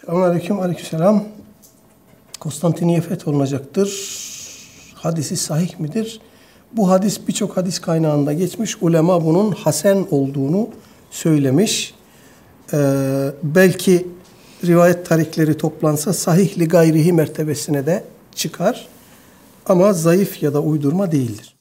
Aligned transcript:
Selamünaleyküm, 0.00 0.60
aleykümselam. 0.60 1.24
Konstantiniye 2.40 3.00
fetholunacaktır. 3.00 3.88
Hadisi 4.94 5.36
sahih 5.36 5.78
midir? 5.78 6.20
Bu 6.72 6.90
hadis 6.90 7.28
birçok 7.28 7.56
hadis 7.56 7.78
kaynağında 7.78 8.32
geçmiş. 8.32 8.82
Ulema 8.82 9.24
bunun 9.24 9.52
hasen 9.52 10.06
olduğunu 10.10 10.68
söylemiş. 11.10 11.94
Ee, 12.72 13.30
belki 13.42 14.08
rivayet 14.64 15.06
tarikleri 15.06 15.56
toplansa 15.56 16.12
sahihli 16.12 16.68
gayrihi 16.68 17.12
mertebesine 17.12 17.86
de 17.86 18.04
çıkar. 18.34 18.88
Ama 19.66 19.92
zayıf 19.92 20.42
ya 20.42 20.54
da 20.54 20.60
uydurma 20.60 21.12
değildir. 21.12 21.55